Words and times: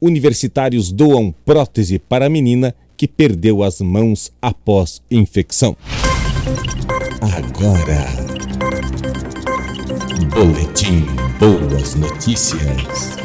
Universitários 0.00 0.92
doam 0.92 1.34
prótese 1.44 1.98
para 1.98 2.26
a 2.26 2.28
menina 2.28 2.72
que 2.96 3.08
perdeu 3.08 3.64
as 3.64 3.80
mãos 3.80 4.30
após 4.40 5.02
infecção. 5.10 5.76
Agora, 7.20 8.06
Boletim 10.32 11.04
Boas 11.40 11.96
Notícias. 11.96 13.16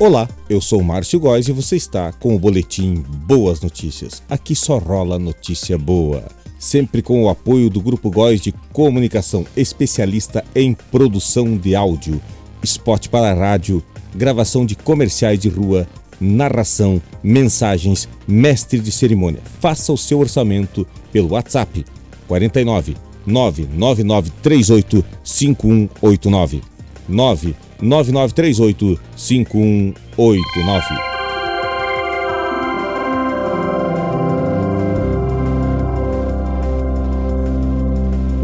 Olá, 0.00 0.28
eu 0.50 0.60
sou 0.60 0.82
Márcio 0.82 1.20
Góes 1.20 1.46
e 1.46 1.52
você 1.52 1.76
está 1.76 2.12
com 2.12 2.34
o 2.34 2.38
Boletim 2.40 3.04
Boas 3.26 3.60
Notícias. 3.60 4.20
Aqui 4.28 4.56
só 4.56 4.78
rola 4.78 5.16
notícia 5.16 5.78
boa 5.78 6.24
sempre 6.66 7.00
com 7.00 7.22
o 7.22 7.28
apoio 7.28 7.70
do 7.70 7.80
Grupo 7.80 8.10
Góis 8.10 8.40
de 8.40 8.50
Comunicação, 8.72 9.46
especialista 9.56 10.44
em 10.52 10.74
produção 10.74 11.56
de 11.56 11.76
áudio, 11.76 12.20
spot 12.62 13.06
para 13.08 13.32
rádio, 13.32 13.80
gravação 14.12 14.66
de 14.66 14.74
comerciais 14.74 15.38
de 15.38 15.48
rua, 15.48 15.86
narração, 16.20 17.00
mensagens, 17.22 18.08
mestre 18.26 18.80
de 18.80 18.90
cerimônia. 18.90 19.40
Faça 19.60 19.92
o 19.92 19.96
seu 19.96 20.18
orçamento 20.18 20.84
pelo 21.12 21.34
WhatsApp 21.34 21.84
49 22.26 22.96
99938 23.24 25.04
5189 25.22 26.62
99938 27.08 29.00
5189 29.14 31.15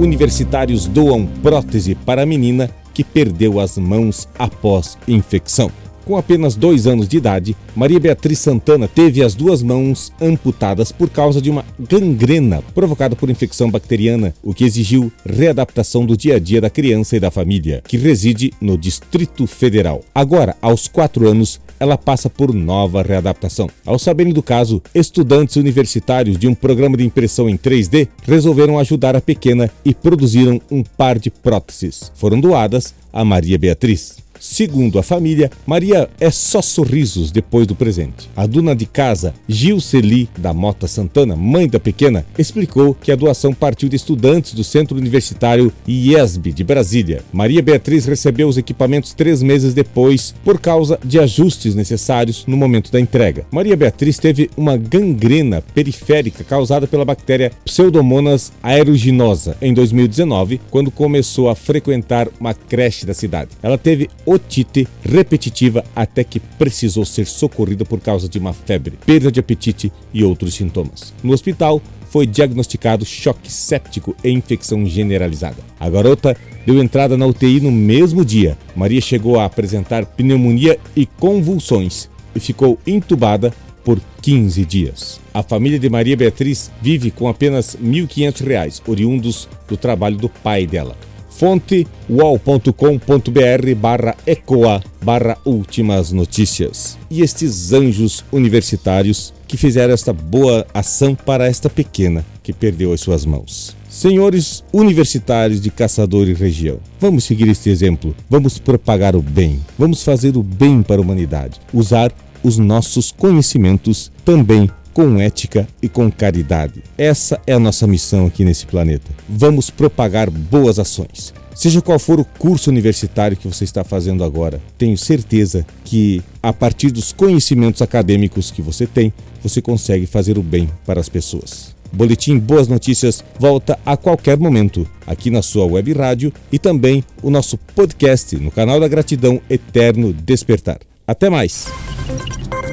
Universitários 0.03 0.89
doam 0.89 1.25
prótese 1.25 1.95
para 1.95 2.23
a 2.23 2.27
menina 2.27 2.69
que 2.93 3.05
perdeu 3.05 3.61
as 3.61 3.79
mãos 3.79 4.29
após 4.37 4.99
infecção. 5.07 5.71
Com 6.05 6.17
apenas 6.17 6.57
dois 6.57 6.89
anos 6.89 7.07
de 7.07 7.17
idade, 7.17 7.57
Maria 7.77 8.01
Beatriz 8.01 8.41
Santana 8.41 8.89
teve 8.89 9.23
as 9.23 9.37
duas 9.37 9.63
mãos 9.63 10.13
amputadas 10.21 10.91
por 10.91 11.09
causa 11.09 11.41
de 11.41 11.49
uma 11.49 11.65
gangrena 11.79 12.61
provocada 12.75 13.15
por 13.15 13.31
infecção 13.31 13.71
bacteriana, 13.71 14.35
o 14.43 14.53
que 14.53 14.65
exigiu 14.65 15.13
readaptação 15.25 16.05
do 16.05 16.17
dia 16.17 16.35
a 16.35 16.39
dia 16.41 16.61
da 16.61 16.69
criança 16.69 17.17
e 17.17 17.21
da 17.21 17.31
família, 17.31 17.81
que 17.87 17.97
reside 17.97 18.53
no 18.61 18.77
Distrito 18.77 19.47
Federal. 19.47 20.03
Agora, 20.13 20.57
aos 20.61 20.89
quatro 20.89 21.29
anos, 21.29 21.61
ela 21.83 21.99
passa 21.99 22.31
por 22.31 22.55
nova 22.55 23.03
readaptação. 23.03 23.69
Ao 23.85 23.99
saberem 23.99 24.33
do 24.33 24.41
caso, 24.41 24.81
estudantes 24.95 25.57
universitários 25.57 26.39
de 26.39 26.47
um 26.47 26.55
programa 26.55 26.97
de 26.97 27.05
impressão 27.05 27.51
em 27.51 27.57
3D 27.57 28.07
resolveram 28.23 28.79
ajudar 28.79 29.17
a 29.17 29.21
pequena 29.21 29.69
e 29.85 29.93
produziram 29.93 30.61
um 30.71 30.85
par 30.85 31.19
de 31.19 31.29
próteses. 31.29 32.13
Foram 32.15 32.41
doadas 32.41 32.95
a 33.13 33.25
Maria 33.25 33.59
Beatriz. 33.59 34.19
Segundo 34.45 34.99
a 34.99 35.05
família, 35.05 35.53
Maria 35.65 36.11
é 36.19 36.29
só 36.29 36.61
sorrisos 36.61 37.31
depois 37.31 37.65
do 37.65 37.77
presente. 37.77 38.29
A 38.35 38.45
dona 38.45 38.75
de 38.75 38.87
casa, 38.87 39.33
Gilceli 39.49 40.29
da 40.37 40.53
Mota 40.53 40.89
Santana, 40.89 41.37
mãe 41.37 41.69
da 41.69 41.79
pequena, 41.79 42.27
explicou 42.37 42.93
que 42.93 43.13
a 43.13 43.17
doação 43.17 43.55
partiu 43.55 43.89
de 43.89 43.95
estudantes 43.95 44.53
do 44.53 44.65
Centro 44.65 44.99
Universitário 44.99 45.73
IESB 45.87 46.51
de 46.53 46.65
Brasília. 46.65 47.23
Maria 47.33 47.63
Beatriz 47.63 48.05
recebeu 48.05 48.49
os 48.49 48.59
equipamentos 48.59 49.13
três 49.13 49.45
meses 49.45 49.75
depois 49.75 50.35
por 50.43 50.59
causa 50.59 50.99
de 51.05 51.21
ajustes 51.21 51.77
necessários 51.77 52.45
no 52.45 52.57
momento 52.57 52.91
da 52.91 52.99
entrega. 52.99 53.47
Maria 53.49 53.77
Beatriz 53.77 54.19
teve 54.19 54.51
uma 54.57 54.77
gangrena 54.77 55.63
periférica 55.73 56.43
causada 56.43 56.89
pela 56.89 57.05
bactéria 57.05 57.53
Pseudomonas 57.65 58.53
aeruginosa 58.61 59.57
em 59.63 59.73
2019, 59.73 60.61
quando 60.69 60.91
começou 60.91 61.49
a 61.49 61.55
frequentar 61.55 62.27
uma 62.41 62.53
creche 62.55 63.07
da 63.07 63.15
cidade. 63.15 63.53
Ela 63.63 63.79
teve 63.79 64.11
otite 64.33 64.89
repetitiva 65.03 65.85
até 65.95 66.25
que 66.25 66.41
precisou 66.41 67.05
ser 67.05 67.27
socorrida 67.27 67.85
por 67.85 68.01
causa 68.01 68.29
de 68.29 68.39
uma 68.39 68.53
febre, 68.53 68.99
perda 69.05 69.31
de 69.31 69.41
apetite 69.41 69.93
e 70.13 70.25
outros 70.25 70.55
sintomas. 70.55 71.13
No 71.23 71.33
hospital, 71.33 71.81
foi 72.13 72.27
diagnosticado 72.27 73.07
choque 73.07 73.51
séptico 73.51 74.15
e 74.23 74.31
infecção 74.31 74.85
generalizada. 74.85 75.57
A 75.81 75.89
garota 75.89 76.37
deu 76.67 76.83
entrada 76.83 77.17
na 77.17 77.27
UTI 77.27 77.61
no 77.61 77.73
mesmo 77.73 78.23
dia. 78.23 78.59
Maria 78.77 79.01
chegou 79.01 79.41
a 79.41 79.47
apresentar 79.47 80.05
pneumonia 80.05 80.79
e 80.95 81.07
convulsões 81.07 82.11
e 82.35 82.41
ficou 82.41 82.79
entubada 82.87 83.53
por 83.83 83.99
15 84.21 84.65
dias. 84.65 85.21
A 85.33 85.43
família 85.43 85.79
de 85.79 85.89
Maria 85.89 86.17
Beatriz 86.17 86.71
vive 86.81 87.11
com 87.11 87.29
apenas 87.29 87.75
R$ 87.75 87.81
1.500, 87.83 88.83
oriundos 88.87 89.49
do 89.67 89.77
trabalho 89.77 90.17
do 90.17 90.29
pai 90.29 90.67
dela. 90.67 90.97
Fonte 91.43 91.89
uol.com.br 92.09 93.75
barra 93.77 94.15
ecoa 94.25 94.81
barra 95.03 95.37
últimas 95.45 96.13
notícias. 96.13 96.97
E 97.11 97.21
estes 97.21 97.73
anjos 97.73 98.25
universitários 98.31 99.35
que 99.49 99.57
fizeram 99.57 99.93
esta 99.93 100.13
boa 100.13 100.65
ação 100.73 101.17
para 101.17 101.49
esta 101.49 101.69
pequena 101.69 102.25
que 102.45 102.53
perdeu 102.53 102.93
as 102.93 103.01
suas 103.01 103.27
mãos. 103.27 103.77
Senhores 103.89 104.63
universitários 104.73 105.61
de 105.61 105.69
Caçador 105.69 106.29
e 106.29 106.33
região, 106.33 106.79
vamos 107.01 107.25
seguir 107.25 107.49
este 107.49 107.71
exemplo, 107.71 108.15
vamos 108.31 108.61
propagar 108.61 109.17
o 109.17 109.21
bem, 109.21 109.59
vamos 109.77 110.05
fazer 110.05 110.37
o 110.37 110.45
bem 110.45 110.81
para 110.81 110.99
a 110.99 111.01
humanidade, 111.01 111.61
usar 111.75 112.13
os 112.45 112.57
nossos 112.57 113.11
conhecimentos 113.11 114.13
também 114.25 114.71
com 114.93 115.21
ética 115.21 115.67
e 115.81 115.89
com 115.89 116.11
caridade. 116.11 116.83
Essa 116.97 117.41
é 117.47 117.53
a 117.53 117.59
nossa 117.59 117.87
missão 117.87 118.27
aqui 118.27 118.45
nesse 118.45 118.67
planeta. 118.67 119.11
Vamos 119.29 119.71
propagar 119.71 120.31
boas 120.31 120.79
ações. 120.79 121.33
Seja 121.55 121.83
qual 121.83 121.99
for 121.99 122.19
o 122.19 122.25
curso 122.25 122.71
universitário 122.71 123.37
que 123.37 123.47
você 123.47 123.65
está 123.65 123.85
fazendo 123.85 124.25
agora, 124.25 124.61
tenho 124.79 124.97
certeza 124.97 125.67
que, 125.85 126.23
a 126.43 126.53
partir 126.53 126.91
dos 126.91 127.13
conhecimentos 127.13 127.83
acadêmicos 127.83 128.51
que 128.51 128.63
você 128.63 128.87
tem, 128.87 129.13
você 129.43 129.61
consegue 129.61 130.07
fazer 130.07 130.39
o 130.39 130.43
bem 130.43 130.69
para 130.87 131.01
as 131.01 131.09
pessoas. 131.09 131.75
Boletim 131.93 132.39
Boas 132.39 132.69
Notícias 132.69 133.23
volta 133.39 133.79
a 133.85 133.99
qualquer 133.99 134.39
momento 134.39 134.89
aqui 135.07 135.31
na 135.31 135.43
sua 135.43 135.67
web 135.67 135.93
rádio 135.93 136.33
e 136.51 136.59
também 136.59 137.05
o 137.23 137.31
nosso 137.31 137.59
podcast 137.59 138.35
no 138.37 138.51
canal 138.51 138.81
da 138.81 138.89
Gratidão 138.89 139.41
Eterno 139.51 140.13
Despertar. 140.13 140.92
Até 141.07 141.29
mais! 141.29 141.67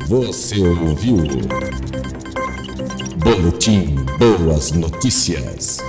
Você 0.08 0.60
ouviu? 0.60 1.18
Boletim 3.18 3.96
Boas 4.18 4.72
Notícias. 4.72 5.80